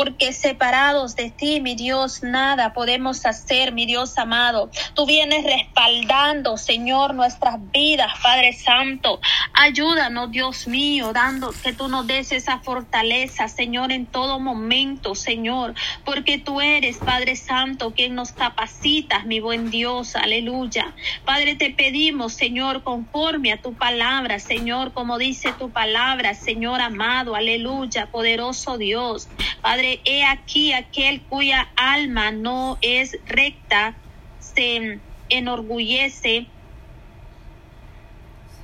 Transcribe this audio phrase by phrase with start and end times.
[0.00, 4.70] porque separados de ti, mi Dios, nada podemos hacer, mi Dios amado.
[4.94, 9.20] Tú vienes respaldando, Señor, nuestras vidas, Padre Santo.
[9.52, 15.74] Ayúdanos, Dios mío, dando que tú nos des esa fortaleza, Señor, en todo momento, Señor,
[16.06, 20.94] porque tú eres, Padre Santo, quien nos capacita, mi buen Dios, aleluya.
[21.26, 27.34] Padre, te pedimos, Señor, conforme a tu palabra, Señor, como dice tu palabra, Señor amado,
[27.34, 29.28] aleluya, poderoso Dios.
[29.60, 33.96] Padre, he aquí aquel cuya alma no es recta,
[34.38, 36.46] se enorgullece,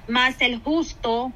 [0.08, 1.32] mas el justo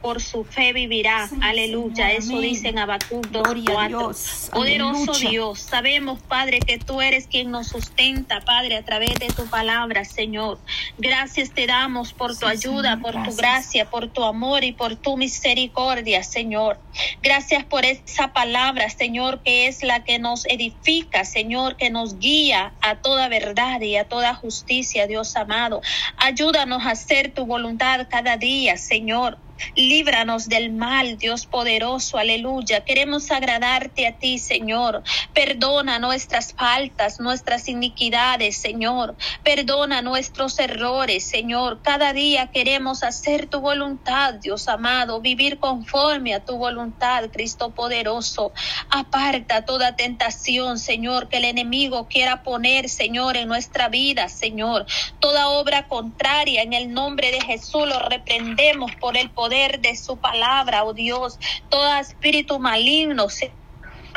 [0.00, 1.28] por su fe vivirá.
[1.40, 2.12] Aleluya.
[2.12, 4.50] Eso dice en Habacuc 2.4.
[4.50, 9.46] Poderoso Dios, sabemos, Padre, que tú eres quien nos sustenta, Padre, a través de tu
[9.46, 10.58] palabra, Señor.
[10.98, 15.16] Gracias te damos por tu ayuda, por tu gracia, por tu amor y por tu
[15.16, 16.78] misericordia, Señor.
[17.22, 22.72] Gracias por esa palabra, Señor, que es la que nos edifica, Señor, que nos guía
[22.80, 25.80] a toda verdad y a toda justicia, Dios amado.
[26.16, 29.38] Ayúdanos a hacer tu voluntad cada día, Señor.
[29.74, 32.84] Líbranos del mal, Dios poderoso, aleluya.
[32.84, 35.02] Queremos agradarte a ti, Señor.
[35.34, 39.16] Perdona nuestras faltas, nuestras iniquidades, Señor.
[39.42, 41.80] Perdona nuestros errores, Señor.
[41.82, 48.52] Cada día queremos hacer tu voluntad, Dios amado, vivir conforme a tu voluntad, Cristo poderoso.
[48.90, 54.86] Aparta toda tentación, Señor, que el enemigo quiera poner, Señor, en nuestra vida, Señor.
[55.20, 60.20] Toda obra contraria en el nombre de Jesús lo reprendemos por el poder de su
[60.20, 63.28] palabra, oh Dios, todo espíritu maligno,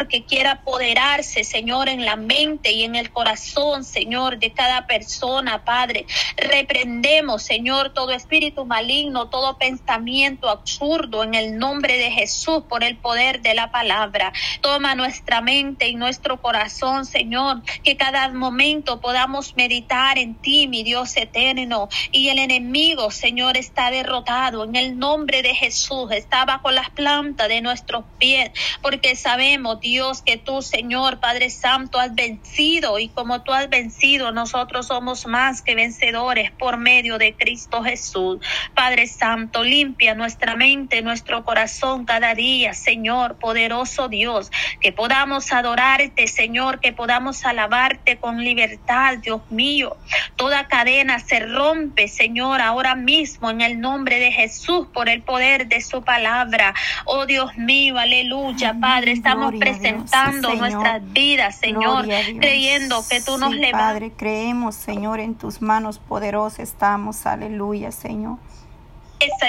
[0.08, 5.64] que quiera apoderarse, Señor, en la mente y en el corazón, Señor, de cada persona,
[5.64, 6.06] Padre.
[6.38, 12.98] Reprendemos, Señor, todo espíritu maligno, todo pensamiento absurdo en el nombre de Jesús por el
[12.98, 14.34] poder de la palabra.
[14.62, 20.84] Toma nuestra mente y nuestro corazón, Señor, que cada momento podamos meditar en ti, mi
[20.84, 26.72] Dios eterno, y el enemigo, Señor, está derrotado en el nombre de Jesús, está bajo
[26.72, 28.52] las plantas de nuestros pies,
[28.82, 29.91] porque sabemos, Dios,
[30.26, 35.62] que tú, Señor, Padre Santo, has vencido y como tú has vencido, nosotros somos más
[35.62, 38.40] que vencedores por medio de Cristo Jesús.
[38.74, 44.50] Padre Santo, limpia nuestra mente, nuestro corazón cada día, Señor, poderoso Dios,
[44.80, 49.98] que podamos adorarte, Señor, que podamos alabarte con libertad, Dios mío.
[50.38, 55.68] Toda cadena se rompe, Señor, ahora mismo en el nombre de Jesús por el poder
[55.68, 56.74] de su palabra.
[57.04, 62.06] Oh Dios mío, aleluya, Padre, estamos presentando nuestras vidas, Señor,
[62.40, 63.82] creyendo que tú nos levantas.
[63.82, 67.26] Padre, creemos, Señor, en tus manos poderosas estamos.
[67.26, 68.38] Aleluya, Señor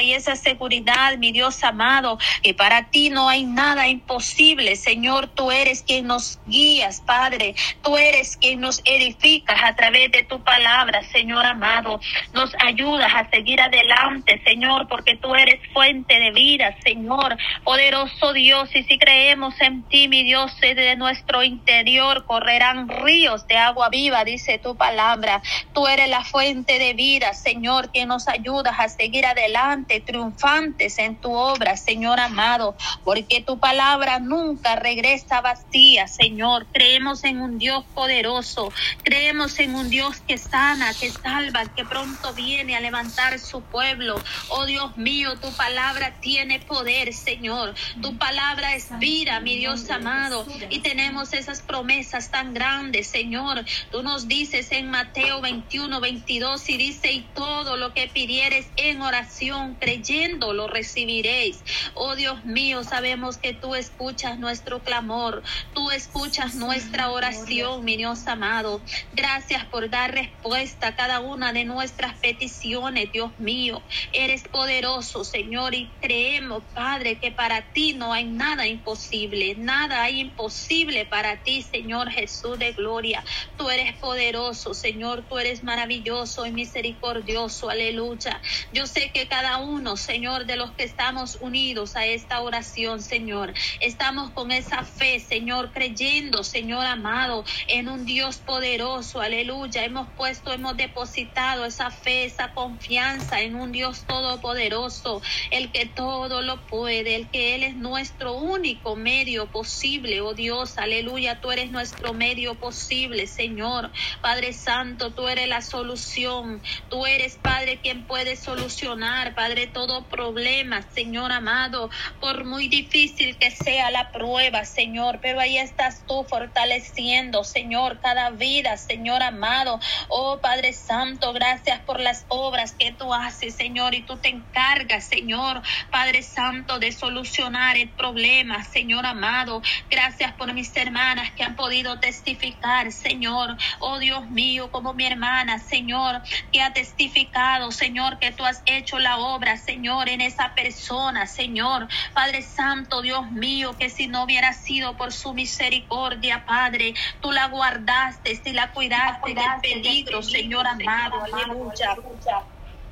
[0.03, 4.77] y esa seguridad, mi Dios amado, que para ti no hay nada imposible.
[4.77, 7.55] Señor, tú eres quien nos guías, Padre.
[7.83, 12.01] Tú eres quien nos edificas a través de tu palabra, Señor amado.
[12.35, 17.37] Nos ayudas a seguir adelante, Señor, porque tú eres fuente de vida, Señor.
[17.65, 23.57] Poderoso Dios, y si creemos en ti, mi Dios, de nuestro interior correrán ríos de
[23.57, 25.43] agua viva, dice tu palabra.
[25.73, 29.62] Tú eres la fuente de vida, Señor, que nos ayudas a seguir adelante
[30.05, 36.67] triunfantes en tu obra, Señor amado, porque tu palabra nunca regresa vacía, Señor.
[36.73, 38.73] Creemos en un Dios poderoso,
[39.03, 44.21] creemos en un Dios que sana, que salva, que pronto viene a levantar su pueblo.
[44.49, 47.75] Oh Dios mío, tu palabra tiene poder, Señor.
[48.01, 53.65] Tu palabra es vida, mi Dios amado, y tenemos esas promesas tan grandes, Señor.
[53.91, 59.03] Tú nos dices en Mateo 21, 22 y dice, y todo lo que pidieres en
[59.03, 61.63] oración, creyendo lo recibiréis.
[61.95, 65.43] Oh Dios mío, sabemos que tú escuchas nuestro clamor,
[65.75, 68.81] tú escuchas nuestra oración, mi Dios amado.
[69.13, 73.83] Gracias por dar respuesta a cada una de nuestras peticiones, Dios mío.
[74.13, 80.21] Eres poderoso, Señor, y creemos, Padre, que para ti no hay nada imposible, nada hay
[80.21, 83.25] imposible para ti, Señor Jesús de gloria.
[83.57, 88.41] Tú eres poderoso, Señor, tú eres maravilloso y misericordioso, aleluya.
[88.73, 93.03] Yo sé que cada cada uno, Señor, de los que estamos unidos a esta oración,
[93.03, 93.53] Señor.
[93.81, 99.85] Estamos con esa fe, Señor, creyendo, Señor amado, en un Dios poderoso, aleluya.
[99.85, 106.43] Hemos puesto, hemos depositado esa fe, esa confianza en un Dios todopoderoso, el que todo
[106.43, 111.41] lo puede, el que Él es nuestro único medio posible, oh Dios, aleluya.
[111.41, 113.91] Tú eres nuestro medio posible, Señor.
[114.21, 116.63] Padre Santo, tú eres la solución.
[116.89, 121.91] Tú eres, Padre, quien puede solucionar Padre, todo problema, Señor amado,
[122.21, 128.31] por muy difícil que sea la prueba, Señor, pero ahí estás tú fortaleciendo, Señor, cada
[128.31, 129.79] vida, Señor amado.
[130.09, 135.05] Oh Padre Santo, gracias por las obras que tú haces, Señor, y tú te encargas,
[135.05, 139.63] Señor, Padre Santo, de solucionar el problema, Señor amado.
[139.89, 143.57] Gracias por mis hermanas que han podido testificar, Señor.
[143.79, 146.23] Oh Dios mío, como mi hermana, Señor,
[146.53, 151.89] que ha testificado, Señor, que tú has hecho la obra, Señor, en esa persona, Señor.
[152.15, 157.49] Padre Santo, Dios mío, que si no hubiera sido por su misericordia, Padre, tú la
[157.49, 161.23] guardaste y la cuidaste del peligro, Señor amado.
[161.25, 161.97] Aleluya.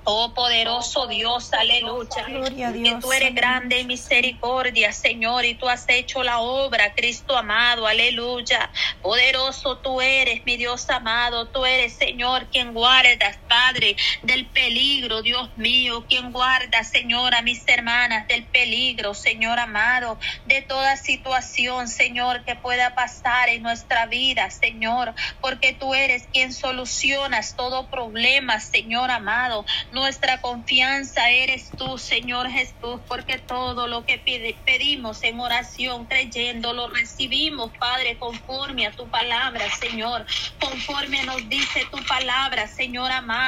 [0.04, 2.24] Oh poderoso Dios, aleluya.
[2.24, 7.86] Que tú eres grande en misericordia, Señor, y tú has hecho la obra, Cristo amado,
[7.86, 8.70] aleluya.
[9.02, 15.50] Poderoso tú eres, mi Dios amado, tú eres, Señor, quien guardas, Padre, del peligro, Dios
[15.56, 22.44] mío, quien guarda, Señor, a mis hermanas del peligro, Señor amado, de toda situación, Señor,
[22.44, 29.10] que pueda pasar en nuestra vida, Señor, porque tú eres quien solucionas todo problema, Señor
[29.10, 29.66] amado.
[29.90, 34.16] Nuestra confianza eres tú, Señor Jesús, porque todo lo que
[34.64, 40.24] pedimos en oración, creyendo, lo recibimos, Padre, conforme a tu palabra, Señor,
[40.60, 43.39] conforme nos dice tu palabra, Señor amado.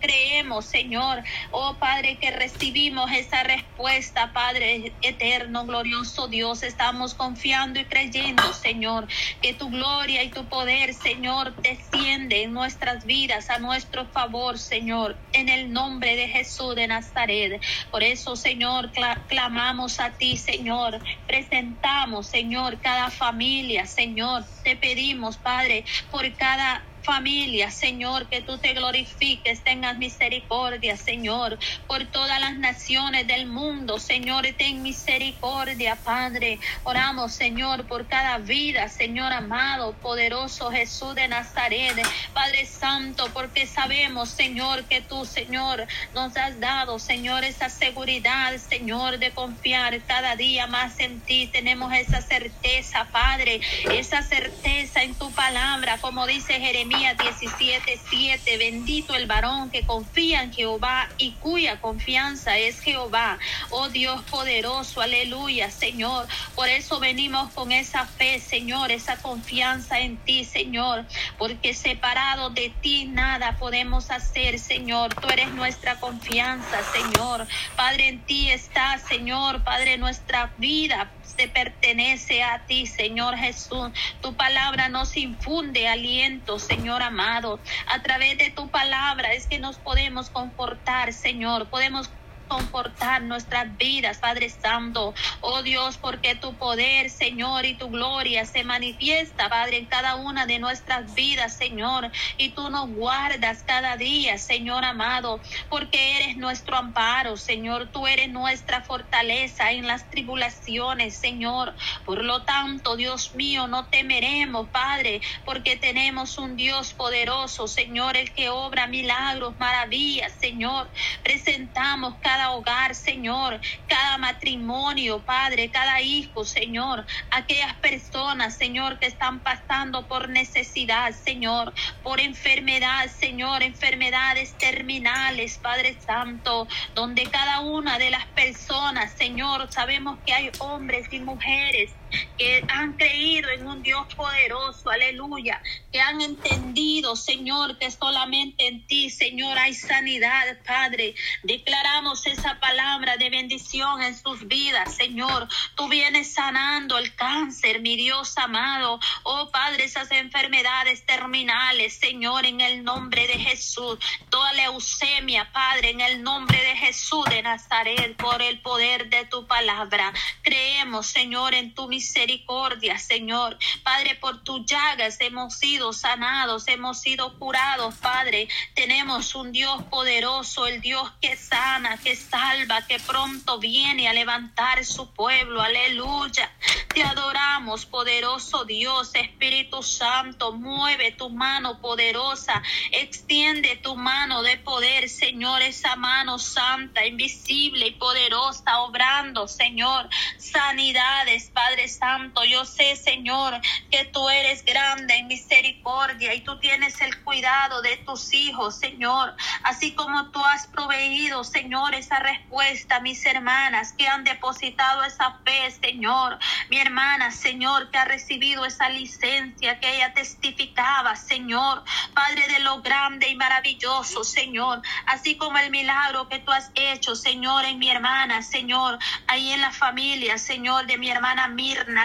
[0.00, 6.62] Creemos, Señor, oh Padre, que recibimos esa respuesta, Padre eterno, glorioso Dios.
[6.62, 9.06] Estamos confiando y creyendo, Señor,
[9.42, 15.16] que tu gloria y tu poder, Señor, desciende en nuestras vidas a nuestro favor, Señor,
[15.32, 17.60] en el nombre de Jesús de Nazaret.
[17.90, 18.90] Por eso, Señor,
[19.28, 21.00] clamamos a ti, Señor.
[21.26, 24.44] Presentamos, Señor, cada familia, Señor.
[24.64, 32.04] Te pedimos, Padre, por cada familia, Señor, que tú te glorifiques, tengas misericordia, Señor, por
[32.06, 36.58] todas las naciones del mundo, Señor, ten misericordia, Padre.
[36.84, 41.96] Oramos, Señor, por cada vida, Señor amado, poderoso Jesús de Nazaret,
[42.34, 49.18] Padre Santo, porque sabemos, Señor, que tú, Señor, nos has dado, Señor, esa seguridad, Señor,
[49.18, 51.46] de confiar cada día más en ti.
[51.46, 53.60] Tenemos esa certeza, Padre,
[53.90, 58.58] esa certeza en tu palabra, como dice Jeremías 17, 7.
[58.58, 63.38] Bendito el varón que confía en Jehová y cuya confianza es Jehová.
[63.70, 66.26] Oh Dios poderoso, aleluya, Señor.
[66.54, 71.04] Por eso venimos con esa fe, Señor, esa confianza en ti, Señor.
[71.38, 75.14] Porque separado de ti nada podemos hacer, Señor.
[75.14, 77.46] Tú eres nuestra confianza, Señor.
[77.76, 79.62] Padre, en ti está, Señor.
[79.62, 81.10] Padre, nuestra vida
[81.40, 83.90] se pertenece a ti, Señor Jesús.
[84.20, 87.60] Tu palabra nos infunde aliento, Señor amado.
[87.86, 91.70] A través de tu palabra es que nos podemos confortar, Señor.
[91.70, 92.10] Podemos
[92.50, 95.14] comportar nuestras vidas, Padre Santo.
[95.40, 100.46] Oh Dios, porque tu poder, Señor, y tu gloria se manifiesta, Padre, en cada una
[100.46, 102.10] de nuestras vidas, Señor.
[102.38, 105.38] Y tú nos guardas cada día, Señor amado,
[105.68, 107.88] porque eres nuestro amparo, Señor.
[107.92, 111.72] Tú eres nuestra fortaleza en las tribulaciones, Señor.
[112.04, 118.32] Por lo tanto, Dios mío, no temeremos, Padre, porque tenemos un Dios poderoso, Señor, el
[118.32, 120.88] que obra milagros, maravillas, Señor.
[121.22, 129.40] Presentamos cada hogar, Señor, cada matrimonio, Padre, cada hijo, Señor, aquellas personas, Señor, que están
[129.40, 138.10] pasando por necesidad, Señor, por enfermedad, Señor, enfermedades terminales, Padre Santo, donde cada una de
[138.10, 141.92] las personas, Señor, sabemos que hay hombres y mujeres
[142.36, 145.62] que han creído en un Dios poderoso, aleluya,
[145.92, 151.14] que han entendido, Señor, que solamente en ti, Señor, hay sanidad, Padre.
[151.42, 155.48] Declaramos esa palabra de bendición en sus vidas, Señor.
[155.74, 159.00] Tú vienes sanando el cáncer, mi Dios amado.
[159.22, 163.98] Oh, Padre, esas enfermedades terminales, Señor, en el nombre de Jesús.
[164.30, 169.46] Toda leucemia, Padre, en el nombre de Jesús de Nazaret, por el poder de tu
[169.46, 170.12] palabra.
[170.42, 173.58] Creemos, Señor, en tu misericordia, Señor.
[173.82, 178.48] Padre, por tus llagas hemos sido sanados, hemos sido curados, Padre.
[178.74, 184.84] Tenemos un Dios poderoso, el Dios que sana, que salva, que pronto viene a levantar
[184.84, 185.60] su pueblo.
[185.60, 186.52] Aleluya.
[186.94, 195.08] Te adoramos, poderoso Dios, Espíritu Santo, mueve tu mano poderosa, extiende tu mano de poder,
[195.08, 202.44] Señor, esa mano santa, invisible y poderosa, obrando, Señor, sanidades, Padre Santo.
[202.44, 207.96] Yo sé, Señor, que tú eres grande en misericordia y tú tienes el cuidado de
[207.98, 214.08] tus hijos, Señor, así como tú has proveído, Señor, esa respuesta a mis hermanas que
[214.08, 216.38] han depositado esa fe, Señor.
[216.68, 222.80] Mi hermana, Señor, que ha recibido esa licencia que ella testificaba, Señor, Padre de lo
[222.82, 227.90] grande y maravilloso, Señor, así como el milagro que tú has hecho, Señor, en mi
[227.90, 231.48] hermana, Señor, ahí en la familia, Señor, de mi hermana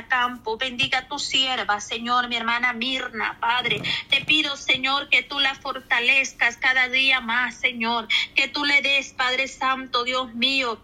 [0.08, 0.58] Campo.
[0.58, 3.82] Bendiga tu sierva, Señor, mi hermana Mirna, Padre.
[4.10, 9.14] Te pido, Señor, que tú la fortalezcas cada día más, Señor, que tú le des,
[9.14, 10.82] Padre Santo, Dios mío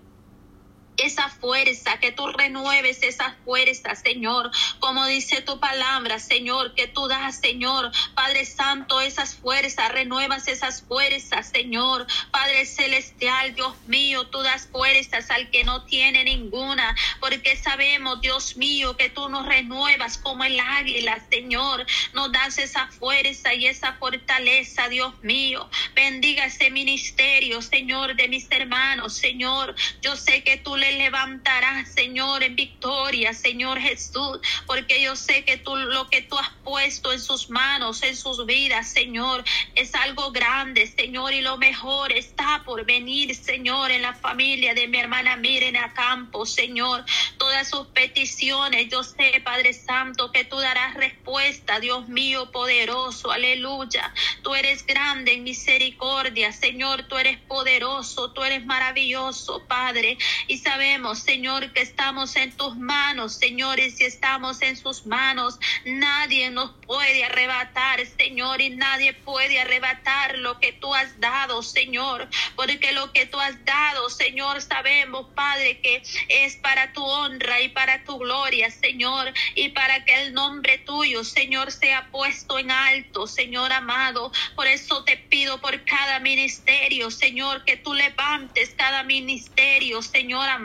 [0.98, 7.08] esa fuerza, que tú renueves esa fuerza, Señor, como dice tu palabra, Señor, que tú
[7.08, 14.42] das, Señor, Padre Santo, esas fuerzas, renuevas esas fuerzas, Señor, Padre Celestial, Dios mío, tú
[14.42, 20.18] das fuerzas al que no tiene ninguna, porque sabemos, Dios mío, que tú nos renuevas
[20.18, 26.70] como el águila, Señor, nos das esa fuerza y esa fortaleza, Dios mío, bendiga ese
[26.70, 33.34] ministerio, Señor, de mis hermanos, Señor, yo sé que tú le levantarás, Señor, en victoria,
[33.34, 38.04] Señor Jesús, porque yo sé que tú lo que tú has puesto en sus manos,
[38.04, 39.44] en sus vidas, Señor,
[39.76, 44.88] es algo grande, Señor, y lo mejor está por venir, Señor, en la familia de
[44.88, 47.06] mi hermana Miren a campo, Señor,
[47.38, 54.14] todas sus peticiones, yo sé, Padre Santo, que tú darás respuesta, Dios mío, poderoso, aleluya,
[54.42, 61.20] tú eres grande en misericordia, Señor, tú eres poderoso, tú eres maravilloso, Padre, y sabemos,
[61.20, 66.72] Señor, que estamos en tus manos, Señor, y si estamos en sus manos, nadie nos
[66.88, 73.12] puede arrebatar, Señor, y nadie puede arrebatar lo que tú has dado, Señor, porque lo
[73.12, 78.18] que tú has dado, Señor, sabemos, Padre, que es para tu honra y para tu
[78.18, 84.32] gloria, Señor, y para que el nombre tuyo, Señor, sea puesto en alto, Señor amado.
[84.56, 90.61] Por eso te pido por cada ministerio, Señor, que tú levantes cada ministerio, Señor amado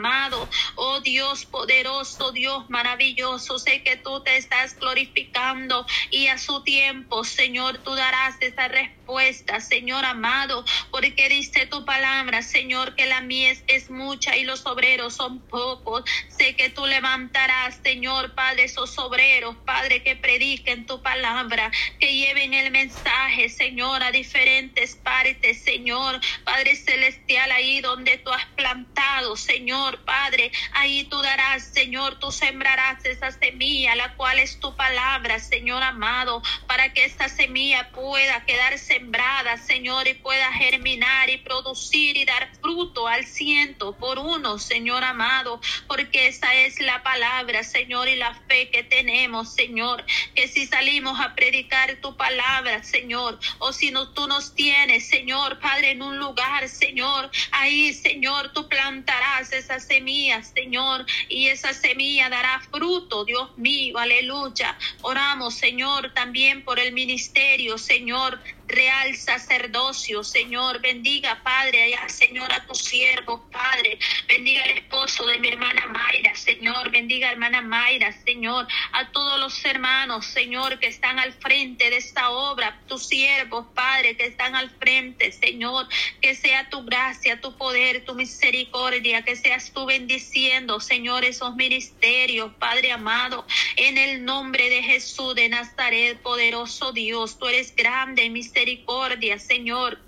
[0.75, 7.23] Oh Dios poderoso, Dios maravilloso, sé que tú te estás glorificando y a su tiempo,
[7.23, 13.63] Señor, tú darás esa respuesta, Señor amado, porque dice tu palabra, Señor, que la mies
[13.67, 16.03] es mucha y los obreros son pocos.
[16.27, 22.53] Sé que tú levantarás, Señor, Padre, esos obreros, Padre, que prediquen tu palabra, que lleven
[22.53, 29.86] el mensaje, Señor, a diferentes partes, Señor, Padre celestial, ahí donde tú has plantado, Señor,
[30.03, 30.51] Padre.
[30.73, 36.41] Ahí tú darás, Señor, tú sembrarás esa semilla, la cual es tu palabra, Señor amado,
[36.67, 42.49] para que esta semilla pueda quedar sembrada, Señor, y pueda germinar y producir y dar
[42.61, 48.33] fruto al ciento por uno, Señor amado, porque esa es la palabra, Señor, y la
[48.47, 54.09] fe que tenemos, Señor, que si salimos a predicar tu palabra, Señor, o si no,
[54.09, 60.43] tú nos tienes, Señor, Padre, en un lugar, Señor, ahí, Señor, tú plantarás esas semilla,
[60.43, 64.77] Señor, y esa semilla dará fruto, Dios mío, aleluya.
[65.01, 70.81] Oramos, Señor, también por el ministerio, Señor, real sacerdocio, Señor.
[70.81, 73.97] Bendiga, Padre, Señor, a tu siervo, Padre.
[74.27, 76.91] Bendiga al esposo de mi hermana Mayra, Señor.
[76.91, 78.67] Bendiga, hermana Mayra, Señor.
[78.91, 84.17] A todos los hermanos, Señor, que están al frente de esta obra, tus siervos, Padre,
[84.17, 85.87] que están al frente, Señor.
[86.21, 92.51] Que sea tu gracia, tu poder, tu misericordia, que seas tú bendiciendo, Señor, esos ministerios,
[92.59, 93.45] Padre amado.
[93.75, 94.66] En el nombre
[94.97, 99.99] Jesús de Nazaret, poderoso Dios, tú eres grande en misericordia Señor.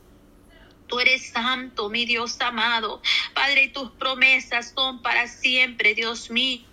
[0.87, 2.99] Tú eres santo, mi Dios amado.
[3.35, 6.65] Padre, tus promesas son para siempre, Dios mío.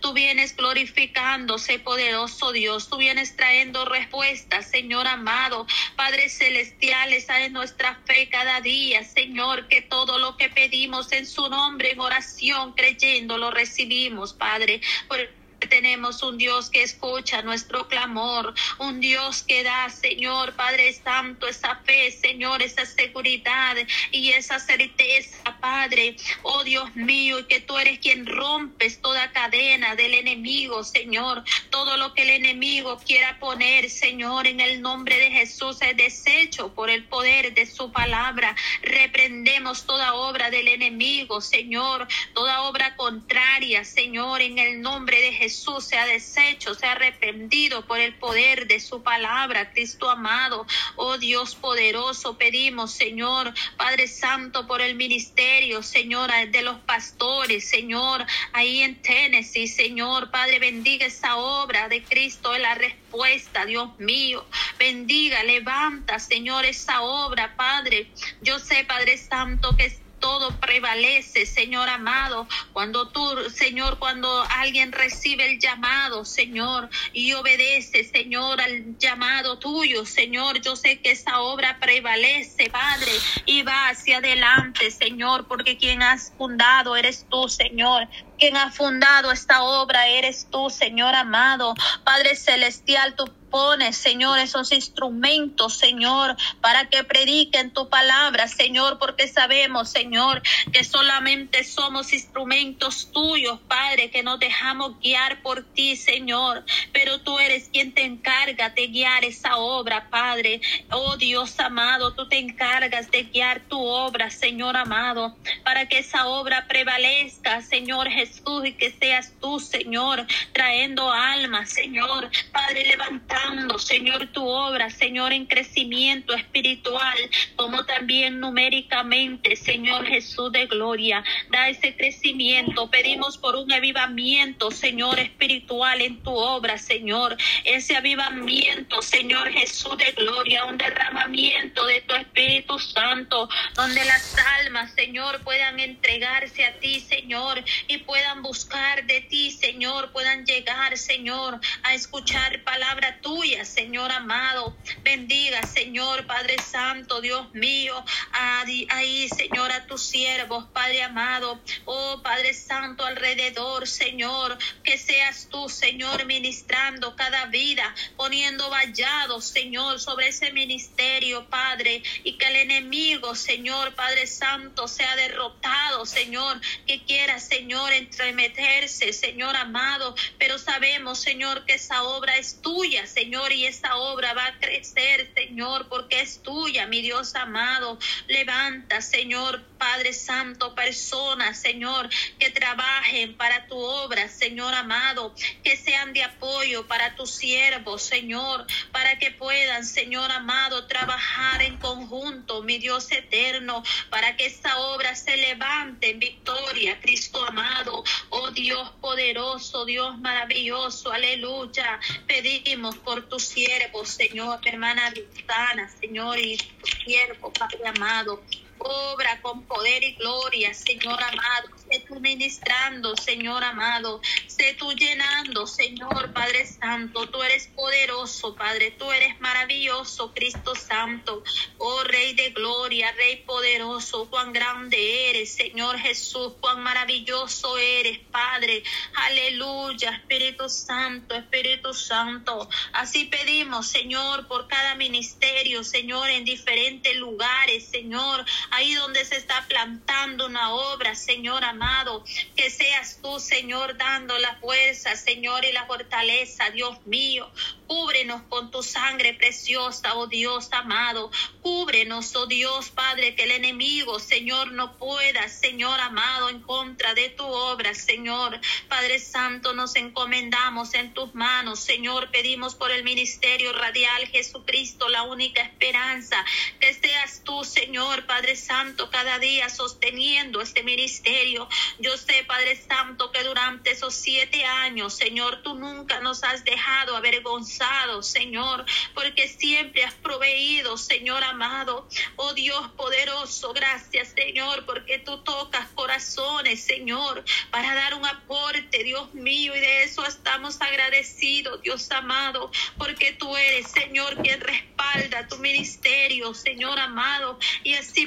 [0.00, 2.88] Tú vienes glorificándose, poderoso Dios.
[2.88, 5.66] Tú vienes trayendo respuestas, Señor amado.
[5.96, 11.26] Padre celestial, esa es nuestra fe cada día, Señor, que todo lo que pedimos en
[11.26, 14.80] su nombre, en oración, creyendo, lo recibimos, Padre.
[15.08, 15.18] Por
[15.66, 21.76] tenemos un Dios que escucha nuestro clamor, un Dios que da, Señor Padre Santo, esa
[21.84, 23.76] fe, Señor, esa seguridad
[24.12, 26.16] y esa certeza, Padre.
[26.42, 31.42] Oh Dios mío, que tú eres quien rompes toda cadena del enemigo, Señor.
[31.70, 36.72] Todo lo que el enemigo quiera poner, Señor, en el nombre de Jesús es deshecho
[36.74, 38.54] por el poder de su palabra.
[38.82, 45.47] Reprendemos toda obra del enemigo, Señor, toda obra contraria, Señor, en el nombre de Jesús
[45.48, 50.66] Jesús sea deshecho, sea arrepentido por el poder de su palabra, Cristo amado.
[50.96, 58.26] Oh Dios poderoso, pedimos, Señor, Padre Santo, por el ministerio, Señor, de los pastores, Señor,
[58.52, 64.44] ahí en Tennessee, Señor, Padre, bendiga esa obra de Cristo la respuesta, Dios mío.
[64.78, 68.10] Bendiga, levanta, Señor, esa obra, Padre.
[68.42, 69.86] Yo sé, Padre Santo, que
[70.18, 72.46] todo prevalece, Señor amado.
[72.72, 73.20] Cuando tú,
[73.50, 80.76] Señor, cuando alguien recibe el llamado, Señor, y obedece, Señor, al llamado tuyo, Señor, yo
[80.76, 83.12] sé que esa obra prevalece, Padre,
[83.46, 88.08] y va hacia adelante, Señor, porque quien has fundado eres tú, Señor.
[88.38, 91.74] Quien ha fundado esta obra eres tú, Señor amado.
[92.04, 99.28] Padre celestial, tú pones, Señor, esos instrumentos, Señor, para que prediquen tu palabra, Señor, porque
[99.28, 106.64] sabemos, Señor, que solamente somos instrumentos tuyos, Padre, que nos dejamos guiar por ti, Señor.
[106.92, 110.60] Pero tú eres quien te encarga de guiar esa obra, Padre.
[110.90, 116.26] Oh Dios amado, tú te encargas de guiar tu obra, Señor amado, para que esa
[116.28, 123.37] obra prevalezca, Señor Jesús y que seas tú, Señor, trayendo almas, Señor, Padre, levantando,
[123.78, 127.16] Señor, tu obra, Señor, en crecimiento espiritual,
[127.56, 131.24] como también numéricamente, Señor Jesús de gloria.
[131.50, 132.90] Da ese crecimiento.
[132.90, 137.36] Pedimos por un avivamiento, Señor, espiritual en tu obra, Señor.
[137.64, 144.92] Ese avivamiento, Señor Jesús de gloria, un derramamiento de tu Espíritu Santo, donde las almas,
[144.92, 151.60] Señor, puedan entregarse a ti, Señor, y puedan buscar de ti, Señor, puedan llegar, Señor,
[151.84, 153.27] a escuchar palabra tuya,
[153.64, 154.76] Señor amado.
[155.02, 161.60] Bendiga, Señor, Padre Santo, Dios mío, ahí, Señor, a tus siervos, Padre amado.
[161.84, 170.00] Oh, Padre Santo, alrededor, Señor, que seas tú, Señor, ministrando cada vida, poniendo vallados, Señor,
[170.00, 177.02] sobre ese ministerio, Padre, y que el enemigo, Señor, Padre Santo, sea derrotado, Señor, que
[177.04, 183.17] quiera, Señor, en entremeterse, Señor amado, pero sabemos, Señor, que esa obra es tuya, Señor,
[183.20, 187.98] y esa obra va a crecer, Señor, porque es tuya, mi Dios amado.
[188.28, 192.08] Levanta, Señor, Padre Santo, personas, Señor,
[192.38, 195.34] que trabajen para tu obra, Señor amado,
[195.64, 201.76] que sean de apoyo para tus siervos, Señor, para que puedan, Señor amado, trabajar en
[201.78, 208.04] conjunto, mi Dios eterno, para que esta obra se levante en victoria, Cristo amado.
[208.30, 211.98] Oh Dios poderoso, Dios maravilloso, aleluya.
[212.26, 218.44] Pedimos por tus siervos, Señor, hermana Vistana, Señor, y tu siervo, Padre amado.
[218.80, 221.68] Obra con poder y gloria, Señor amado.
[221.90, 224.20] Sé tú ministrando, Señor amado.
[224.46, 227.28] Sé tú llenando, Señor Padre Santo.
[227.30, 228.92] Tú eres poderoso, Padre.
[228.92, 231.42] Tú eres maravilloso, Cristo Santo.
[231.78, 234.28] Oh Rey de gloria, Rey poderoso.
[234.30, 236.54] Cuán grande eres, Señor Jesús.
[236.60, 238.82] Cuán maravilloso eres, Padre.
[239.14, 242.68] Aleluya, Espíritu Santo, Espíritu Santo.
[242.92, 249.66] Así pedimos, Señor, por cada ministerio, Señor, en diferentes lugares, Señor ahí donde se está
[249.68, 252.24] plantando una obra, Señor amado,
[252.56, 257.50] que seas tú, Señor, dando la fuerza, Señor, y la fortaleza, Dios mío.
[257.86, 261.30] Cúbrenos con tu sangre preciosa, oh Dios amado.
[261.62, 267.30] Cúbrenos, oh Dios Padre, que el enemigo, Señor, no pueda, Señor amado, en contra de
[267.30, 268.60] tu obra, Señor.
[268.88, 272.30] Padre Santo, nos encomendamos en tus manos, Señor.
[272.30, 276.44] Pedimos por el ministerio radial Jesucristo, la única esperanza.
[276.80, 281.66] Que seas tú, Señor, Padre Santo, cada día sosteniendo este ministerio.
[281.98, 287.16] Yo sé, Padre Santo, que durante esos siete años, Señor, tú nunca nos has dejado
[287.16, 287.88] avergonzar
[288.22, 292.08] Señor, porque siempre has proveído, Señor amado.
[292.36, 299.32] Oh Dios poderoso, gracias, Señor, porque tú tocas corazones, Señor, para dar un aporte, Dios
[299.34, 305.58] mío, y de eso estamos agradecidos, Dios amado, porque tú eres, Señor, quien respalda tu
[305.58, 308.26] ministerio, Señor amado, y así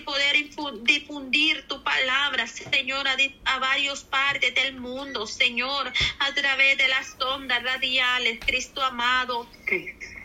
[0.55, 6.87] poder difundir tu palabra, Señor, a, a varios partes del mundo, Señor, a través de
[6.87, 9.47] las ondas radiales, Cristo amado.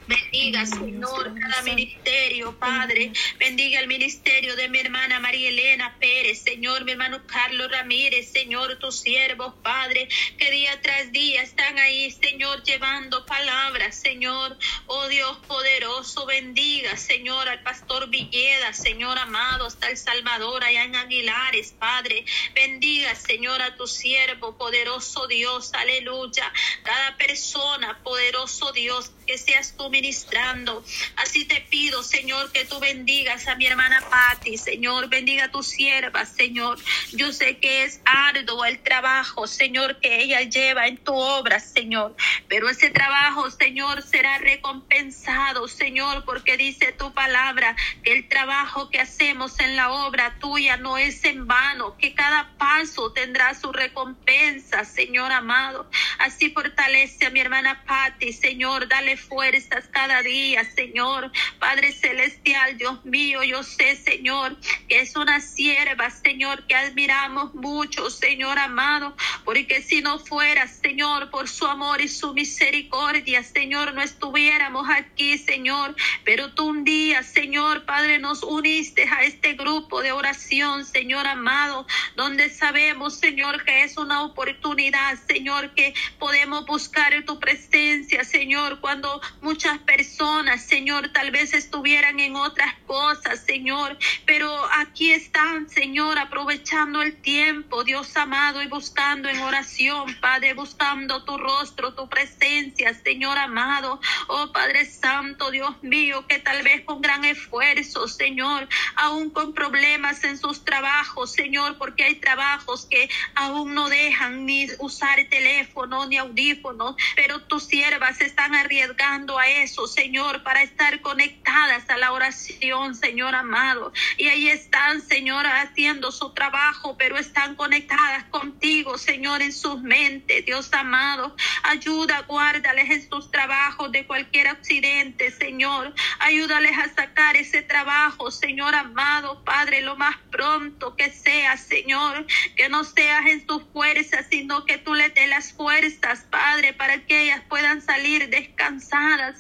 [0.06, 3.12] Bendiga, Señor, cada ministerio, Padre.
[3.40, 8.78] Bendiga el ministerio de mi hermana María Elena Pérez, Señor, mi hermano Carlos Ramírez, Señor,
[8.78, 14.56] tus siervos, Padre, que día tras día están ahí, Señor, llevando palabras, Señor.
[14.86, 20.94] Oh Dios poderoso, bendiga, Señor, al pastor Villeda, Señor amado, hasta El Salvador, allá en
[20.94, 22.24] Aguilares, Padre.
[22.54, 26.52] Bendiga, Señor, a tu siervo, poderoso Dios, aleluya.
[26.84, 30.84] Cada persona, poderoso Dios, que seas tú ministrando.
[31.16, 35.62] Así te pido, Señor, que tú bendigas a mi hermana Patti, Señor, bendiga a tu
[35.62, 36.78] sierva, Señor.
[37.12, 42.16] Yo sé que es arduo el trabajo, Señor, que ella lleva en tu obra, Señor.
[42.48, 49.00] Pero ese trabajo, Señor, será recompensado, Señor, porque dice tu palabra que el trabajo que
[49.00, 54.84] hacemos en la obra tuya no es en vano, que cada paso tendrá su recompensa,
[54.84, 55.90] Señor amado.
[56.18, 61.30] Así fortalece a mi hermana Patti, Señor, dale fuerzas cada día, Señor.
[61.58, 64.56] Padre celestial, Dios mío, yo sé, Señor,
[64.88, 71.30] que es una sierva, Señor, que admiramos mucho, Señor amado, porque si no fuera, Señor,
[71.30, 75.94] por su amor y su misericordia, Señor, no estuviéramos aquí, Señor.
[76.24, 81.86] Pero tú un día, Señor, Padre, nos uniste a este grupo de oración, Señor amado,
[82.14, 89.05] donde sabemos, Señor, que es una oportunidad, Señor, que podemos buscar tu presencia, Señor, cuando
[89.40, 97.02] muchas personas, Señor, tal vez estuvieran en otras cosas, Señor, pero aquí están, Señor, aprovechando
[97.02, 103.38] el tiempo, Dios amado, y buscando en oración, Padre, buscando tu rostro, tu presencia, Señor
[103.38, 104.00] amado.
[104.28, 110.24] Oh Padre Santo, Dios mío, que tal vez con gran esfuerzo, Señor, aún con problemas
[110.24, 116.16] en sus trabajos, Señor, porque hay trabajos que aún no dejan ni usar teléfono ni
[116.18, 118.95] audífonos, pero tus siervas están arriesgando
[119.38, 123.92] a eso, Señor, para estar conectadas a la oración, Señor amado.
[124.16, 130.44] Y ahí están, Señor, haciendo su trabajo, pero están conectadas contigo, Señor, en sus mentes,
[130.46, 131.36] Dios amado.
[131.64, 135.94] Ayuda, guárdales en sus trabajos de cualquier accidente, Señor.
[136.20, 142.26] Ayúdales a sacar ese trabajo, Señor amado, Padre, lo más pronto que sea, Señor.
[142.56, 147.04] Que no seas en sus fuerzas, sino que tú le des las fuerzas, Padre, para
[147.04, 148.85] que ellas puedan salir descansadas,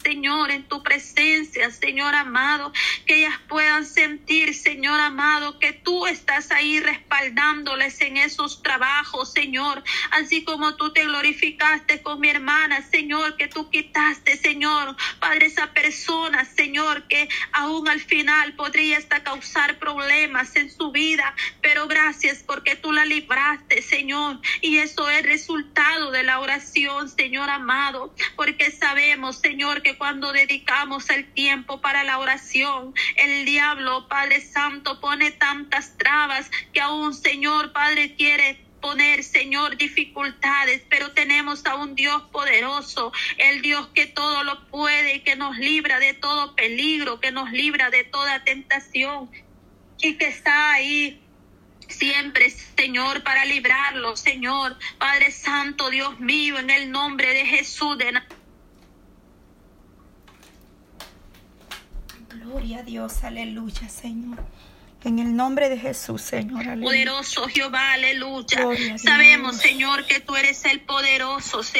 [0.02, 2.72] Señor, en tu presencia, Señor amado.
[3.06, 9.82] Que ellas puedan sentir, Señor amado, que tú estás ahí respaldándoles en esos trabajos, Señor.
[10.10, 15.72] Así como tú te glorificaste con mi hermana, Señor, que tú quitaste, Señor, Padre, esa
[15.72, 22.42] persona, Señor, que aún al final podría hasta causar problemas en su vida, pero gracias
[22.46, 28.70] porque tú la libraste, Señor, y eso es resultado de la oración, Señor amado, porque
[28.70, 35.30] sabemos, Señor, que cuando dedicamos el tiempo para la oración, el diablo, Padre Santo, pone
[35.30, 42.22] tantas trabas que aún, Señor, Padre, quiere poner, Señor, dificultades, pero tenemos a un Dios
[42.30, 47.32] poderoso, el Dios que todo lo puede y que nos libra de todo peligro, que
[47.32, 49.30] nos libra de toda tentación
[50.00, 51.20] y que está ahí
[51.88, 57.96] siempre, Señor, para librarlo, Señor, Padre Santo, Dios mío, en el nombre de Jesús
[62.40, 64.38] Gloria a Dios, aleluya, Señor.
[65.04, 66.62] En el nombre de Jesús, Señor.
[66.62, 66.84] Aleluya.
[66.84, 68.98] Poderoso Jehová, aleluya.
[68.98, 71.74] Sabemos, Señor, que tú eres el poderoso, Señor.